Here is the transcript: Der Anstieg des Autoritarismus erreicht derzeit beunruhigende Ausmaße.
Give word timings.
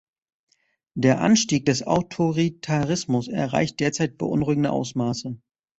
Der 0.95 1.21
Anstieg 1.21 1.67
des 1.67 1.83
Autoritarismus 1.85 3.27
erreicht 3.27 3.79
derzeit 3.79 4.17
beunruhigende 4.17 4.71
Ausmaße. 4.71 5.37